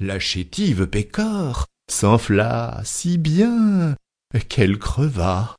la 0.00 0.20
chétive 0.20 0.86
pécore 0.86 1.66
s'enfla 1.90 2.80
si 2.84 3.18
bien 3.18 3.96
qu'elle 4.48 4.78
creva. 4.78 5.56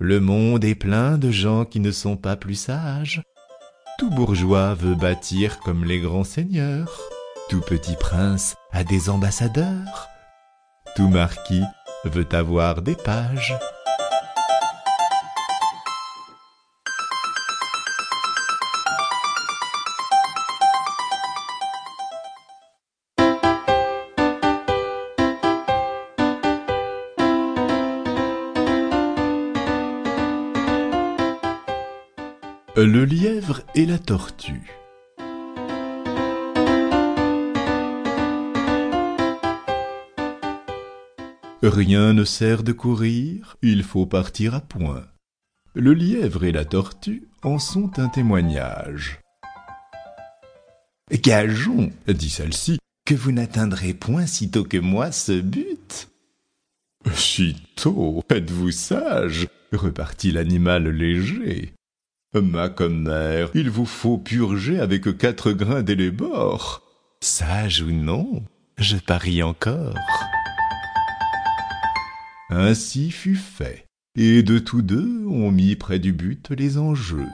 Le 0.00 0.20
monde 0.20 0.64
est 0.64 0.74
plein 0.74 1.18
de 1.18 1.30
gens 1.30 1.64
qui 1.64 1.80
ne 1.80 1.90
sont 1.90 2.16
pas 2.16 2.36
plus 2.36 2.54
sages. 2.54 3.22
Tout 3.98 4.10
bourgeois 4.10 4.74
veut 4.74 4.94
bâtir 4.94 5.58
comme 5.60 5.84
les 5.84 6.00
grands 6.00 6.24
seigneurs. 6.24 7.00
Tout 7.48 7.60
petit 7.60 7.96
prince 7.98 8.54
a 8.72 8.84
des 8.84 9.10
ambassadeurs. 9.10 10.08
Tout 10.94 11.08
marquis 11.08 11.64
veut 12.04 12.28
avoir 12.32 12.82
des 12.82 12.94
pages. 12.94 13.54
Le 32.80 33.04
lièvre 33.04 33.62
et 33.74 33.86
la 33.86 33.98
tortue 33.98 34.70
Rien 41.60 42.12
ne 42.12 42.22
sert 42.22 42.62
de 42.62 42.70
courir, 42.70 43.56
il 43.62 43.82
faut 43.82 44.06
partir 44.06 44.54
à 44.54 44.60
point. 44.60 45.04
Le 45.74 45.92
lièvre 45.92 46.44
et 46.44 46.52
la 46.52 46.64
tortue 46.64 47.26
en 47.42 47.58
sont 47.58 47.98
un 47.98 48.08
témoignage. 48.08 49.18
Gageons, 51.10 51.90
dit 52.06 52.30
celle-ci, 52.30 52.78
que 53.04 53.16
vous 53.16 53.32
n'atteindrez 53.32 53.92
point 53.92 54.26
sitôt 54.26 54.62
que 54.62 54.78
moi 54.78 55.10
ce 55.10 55.40
but. 55.40 56.10
Sitôt, 57.12 58.22
êtes-vous 58.30 58.70
sage 58.70 59.48
repartit 59.72 60.30
l'animal 60.30 60.88
léger. 60.88 61.74
Ma 62.34 62.68
commère, 62.68 63.50
il 63.54 63.70
vous 63.70 63.86
faut 63.86 64.18
purger 64.18 64.80
avec 64.80 65.16
quatre 65.16 65.52
grains 65.52 65.82
d'élébore. 65.82 66.82
Sage 67.22 67.80
ou 67.80 67.90
non, 67.90 68.44
je 68.76 68.98
parie 68.98 69.42
encore. 69.42 69.96
Ainsi 72.50 73.10
fut 73.10 73.34
fait, 73.34 73.86
et 74.14 74.42
de 74.42 74.58
tous 74.58 74.82
deux 74.82 75.24
on 75.26 75.50
mit 75.50 75.74
près 75.76 75.98
du 75.98 76.12
but 76.12 76.50
les 76.50 76.76
enjeux. 76.76 77.28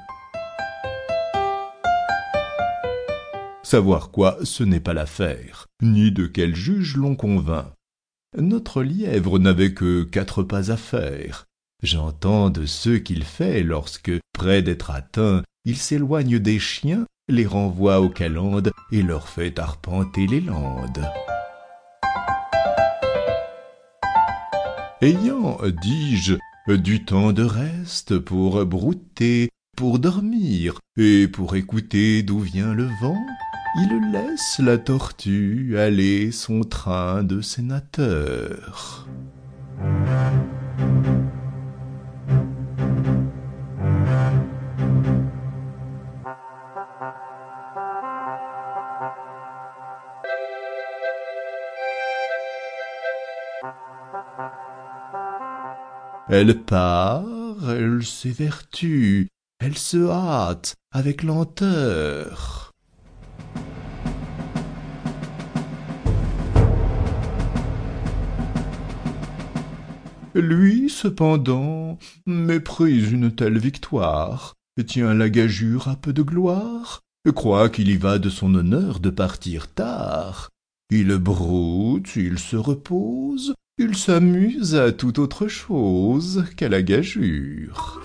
Savoir 3.64 4.10
quoi, 4.12 4.38
ce 4.44 4.62
n'est 4.62 4.78
pas 4.78 4.94
l'affaire, 4.94 5.66
ni 5.82 6.12
de 6.12 6.26
quel 6.26 6.54
juge 6.54 6.96
l'on 6.96 7.16
convainc. 7.16 7.66
Notre 8.38 8.82
lièvre 8.82 9.40
n'avait 9.40 9.74
que 9.74 10.04
quatre 10.04 10.44
pas 10.44 10.70
à 10.70 10.76
faire, 10.76 11.46
J'entends 11.84 12.48
de 12.48 12.64
ceux 12.64 12.96
qu'il 12.96 13.24
fait 13.24 13.62
lorsque, 13.62 14.10
près 14.32 14.62
d'être 14.62 14.90
atteint, 14.90 15.42
il 15.66 15.76
s'éloigne 15.76 16.38
des 16.38 16.58
chiens, 16.58 17.04
les 17.28 17.44
renvoie 17.44 18.00
aux 18.00 18.08
calendes 18.08 18.72
et 18.90 19.02
leur 19.02 19.28
fait 19.28 19.58
arpenter 19.58 20.26
les 20.26 20.40
landes. 20.40 21.06
Ayant, 25.02 25.58
dis-je, 25.82 26.36
du 26.72 27.04
temps 27.04 27.34
de 27.34 27.44
reste 27.44 28.18
pour 28.18 28.64
brouter, 28.64 29.50
pour 29.76 29.98
dormir 29.98 30.78
et 30.96 31.28
pour 31.28 31.54
écouter 31.54 32.22
d'où 32.22 32.40
vient 32.40 32.72
le 32.72 32.88
vent, 33.02 33.20
il 33.76 34.10
laisse 34.10 34.58
la 34.58 34.78
tortue 34.78 35.76
aller 35.76 36.32
son 36.32 36.62
train 36.62 37.22
de 37.24 37.42
sénateur. 37.42 39.06
Elle 56.28 56.62
part, 56.62 57.24
elle 57.68 58.02
s'évertue, 58.02 59.28
elle 59.60 59.78
se 59.78 60.08
hâte 60.08 60.74
avec 60.90 61.22
lenteur. 61.22 62.72
Lui, 70.34 70.90
cependant, 70.90 71.98
méprise 72.26 73.12
une 73.12 73.30
telle 73.30 73.58
victoire, 73.58 74.54
tient 74.82 75.14
la 75.14 75.30
gageure 75.30 75.88
à 75.88 75.96
peu 75.96 76.12
de 76.12 76.22
gloire, 76.22 77.00
croit 77.30 77.68
qu'il 77.68 77.88
y 77.88 77.96
va 77.96 78.18
de 78.18 78.28
son 78.28 78.54
honneur 78.54 79.00
de 79.00 79.10
partir 79.10 79.68
tard? 79.68 80.50
Il 80.90 81.16
broute, 81.16 82.16
il 82.16 82.38
se 82.38 82.56
repose, 82.56 83.54
il 83.78 83.96
s'amuse 83.96 84.74
à 84.74 84.92
toute 84.92 85.18
autre 85.18 85.48
chose 85.48 86.44
qu'à 86.56 86.68
la 86.68 86.82
gageure. 86.82 88.00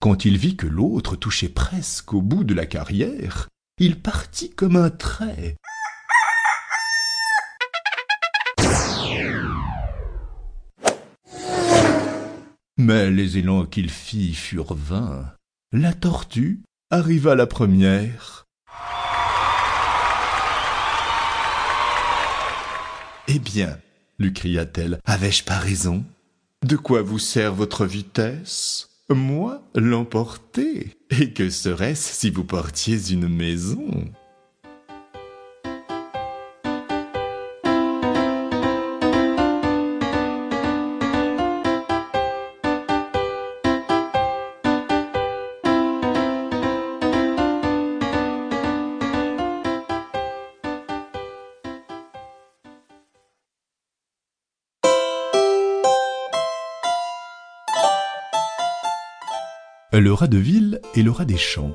Quand 0.00 0.24
il 0.24 0.36
vit 0.36 0.56
que 0.56 0.66
l'autre 0.66 1.16
touchait 1.16 1.48
presque 1.48 2.12
au 2.12 2.22
bout 2.22 2.44
de 2.44 2.54
la 2.54 2.66
carrière, 2.66 3.48
il 3.78 4.00
partit 4.00 4.50
comme 4.50 4.76
un 4.76 4.90
trait. 4.90 5.56
Mais 12.78 13.10
les 13.10 13.38
élans 13.38 13.64
qu'il 13.64 13.90
fit 13.90 14.34
furent 14.34 14.74
vains. 14.74 15.32
La 15.72 15.92
tortue 15.92 16.60
arriva 16.90 17.34
la 17.34 17.46
première. 17.46 18.44
Eh 23.28 23.38
bien, 23.40 23.78
lui 24.18 24.32
cria-t-elle, 24.32 25.00
avais-je 25.04 25.42
pas 25.42 25.58
raison? 25.58 26.04
De 26.64 26.76
quoi 26.76 27.02
vous 27.02 27.18
sert 27.18 27.52
votre 27.52 27.86
vitesse? 27.86 28.95
Moi 29.14 29.62
l'emporter. 29.74 30.96
Et 31.10 31.32
que 31.32 31.50
serait-ce 31.50 32.14
si 32.14 32.30
vous 32.30 32.44
portiez 32.44 32.98
une 33.12 33.28
maison? 33.28 34.04
Le 59.98 60.12
rat 60.12 60.26
de 60.26 60.36
ville 60.36 60.82
et 60.94 61.02
le 61.02 61.10
rat 61.10 61.24
des 61.24 61.38
champs. 61.38 61.72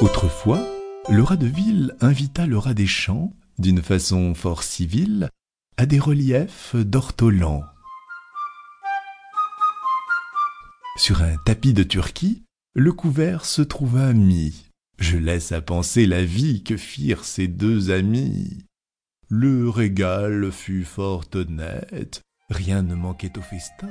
Autrefois, 0.00 0.66
le 1.10 1.22
rat 1.22 1.36
de 1.36 1.46
ville 1.46 1.94
invita 2.00 2.46
le 2.46 2.56
rat 2.56 2.72
des 2.72 2.86
champs, 2.86 3.34
d'une 3.58 3.82
façon 3.82 4.34
fort 4.34 4.62
civile, 4.62 5.28
à 5.76 5.84
des 5.84 5.98
reliefs 5.98 6.74
d'ortolans. 6.74 7.62
Sur 10.96 11.22
un 11.22 11.36
tapis 11.44 11.74
de 11.74 11.82
Turquie, 11.82 12.44
le 12.74 12.94
couvert 12.94 13.44
se 13.44 13.60
trouva 13.60 14.14
mis. 14.14 14.70
Je 14.98 15.18
laisse 15.18 15.52
à 15.52 15.60
penser 15.60 16.06
la 16.06 16.24
vie 16.24 16.62
que 16.64 16.78
firent 16.78 17.24
ces 17.24 17.46
deux 17.46 17.90
amis. 17.90 18.64
Le 19.34 19.70
régal 19.70 20.52
fut 20.52 20.84
fort 20.84 21.24
honnête, 21.32 22.20
rien 22.50 22.82
ne 22.82 22.94
manquait 22.94 23.32
au 23.38 23.40
festin. 23.40 23.88